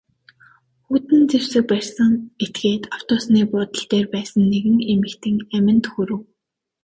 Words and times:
Хүйтэн 0.85 1.21
зэвсэг 1.31 1.63
барьсан 1.71 2.11
этгээд 2.43 2.83
автобусны 2.95 3.41
буудал 3.51 3.85
дээр 3.91 4.07
байсан 4.15 4.41
нэгэн 4.53 4.77
эмэгтэйн 4.93 5.37
аминд 5.55 5.85
хүрэв. 5.91 6.21